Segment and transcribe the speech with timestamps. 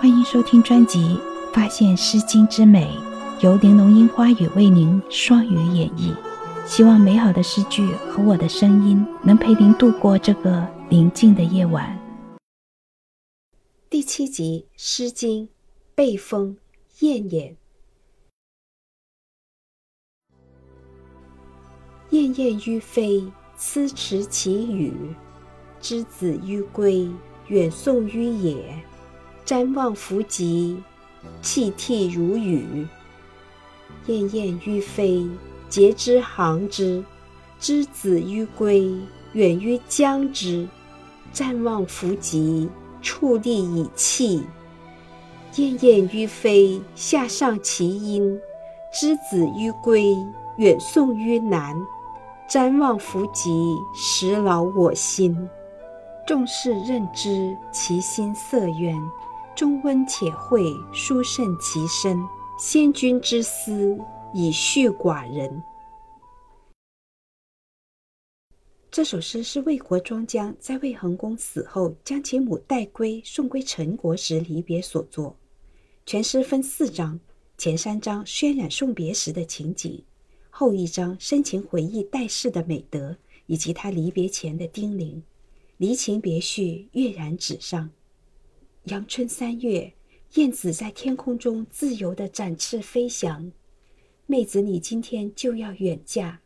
[0.00, 0.98] 欢迎收听专辑
[1.52, 2.86] 《发现诗经之美》，
[3.44, 6.16] 由玲珑樱花雨为您双语演绎。
[6.66, 11.98] 希望美好的诗句和我的声音能陪您度过这个宁静的夜晚。
[13.90, 15.46] 第七集《诗经·
[15.94, 16.56] 背风·
[17.04, 17.54] 燕燕》。
[22.08, 25.14] 燕燕于飞，思驰其羽。
[25.78, 27.06] 之子于归，
[27.48, 28.82] 远送于野。
[29.50, 30.80] 瞻望弗及，
[31.42, 32.86] 泣涕如雨。
[34.06, 35.26] 燕燕于飞，
[35.68, 37.02] 节之行之。
[37.58, 38.88] 之子于归，
[39.32, 40.68] 远于将之。
[41.34, 42.70] 瞻望弗及，
[43.02, 44.44] 矗立以泣。
[45.56, 48.40] 燕燕于飞，下上其音。
[48.92, 50.16] 之子于归，
[50.58, 51.74] 远送于南。
[52.48, 53.50] 瞻望弗及，
[53.96, 55.50] 实劳我心。
[56.24, 58.96] 众士任之，其心色渊。
[59.56, 62.18] 中温且惠，殊胜其身。
[62.58, 63.98] 先君之思，
[64.34, 65.62] 以恤寡人。
[68.90, 75.36] 这首诗是魏国庄姜在魏桓公死后，将其母带归送归陈国时离别所作。
[76.06, 77.18] 全诗分四章，
[77.56, 80.02] 前三章渲染送别时的情景。
[80.48, 85.22] 后一章深情回忆戴氏的美德，以及他离别前的叮咛，
[85.76, 87.90] 离情别绪跃然纸上。
[88.84, 89.92] 阳春三月，
[90.34, 93.52] 燕子在天空中自由地展翅飞翔。
[94.26, 96.40] 妹子，你今天就要远嫁，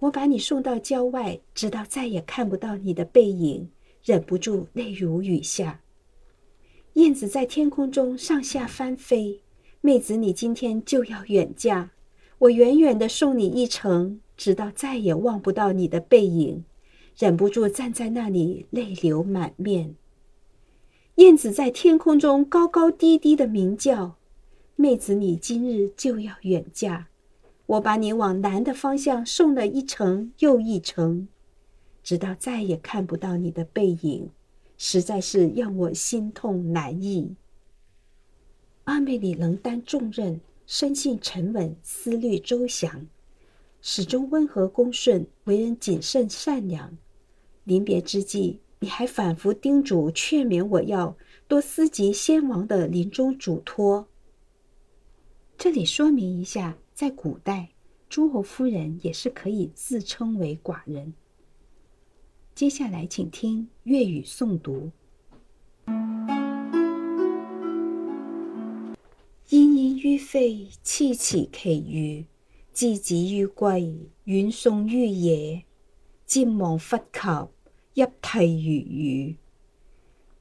[0.00, 3.70] 我把你送到郊外，直到再也看不到你的背影，
[4.02, 5.80] 忍不住泪如雨下。
[6.94, 9.40] 燕子在天空中上下翻飞，
[9.80, 11.92] 妹子，你今天就要远嫁。
[12.38, 16.64] 我远远的送你一程，直到再也望不到你的背影，
[17.16, 19.94] 忍不住站在那里，泪流满面。
[21.18, 24.14] 燕子在天空中高高低低的鸣叫
[24.76, 27.08] ：“妹子，你今日就要远嫁，
[27.66, 31.26] 我把你往南的方向送了一程又一程，
[32.04, 34.30] 直到再也看不到你的背影，
[34.76, 37.34] 实在是让我心痛难抑。”
[38.84, 40.40] 阿妹里能担重任。
[40.68, 43.06] 生性沉稳，思虑周详，
[43.80, 46.98] 始终温和恭顺，为人谨慎善良。
[47.64, 51.16] 临别之际，你还反复叮嘱劝勉我要
[51.46, 54.06] 多思及先王的临终嘱托。
[55.56, 57.70] 这里说明一下，在古代，
[58.08, 61.14] 诸侯夫人也是可以自称为寡人。
[62.54, 64.92] 接下来，请听粤语诵读。
[69.98, 72.24] 于飞，泣其其羽；
[72.72, 75.64] 之子于归，远送于野。
[76.26, 77.50] 瞻望弗及，
[78.04, 79.36] 泣涕如雨。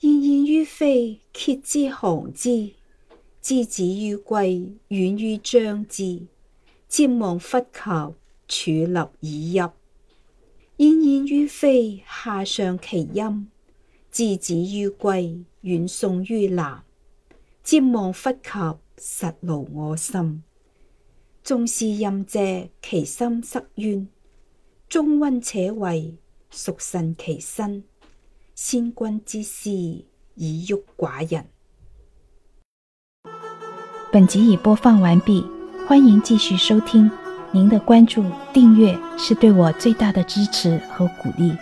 [0.00, 2.74] 燕燕于飞，楫之行之；
[3.40, 6.26] 之子于归，远于将之。
[6.88, 8.14] 瞻望弗及，
[8.48, 9.58] 矗立以泣。
[10.78, 13.46] 燕燕于飞，下上其音；
[14.10, 16.82] 之子于归，远送于南。
[17.64, 18.78] 瞻望弗及。
[19.04, 20.44] 实劳我心，
[21.42, 24.06] 纵是任借其心塞冤，
[24.88, 26.14] 中温且惠，
[26.52, 27.82] 属慎其身？
[28.54, 31.46] 先君之思，以郁寡人。
[34.12, 35.42] 本集已播放完毕，
[35.88, 37.10] 欢迎继续收听。
[37.52, 41.56] 您的关注、订阅是对我最大的支持和鼓励。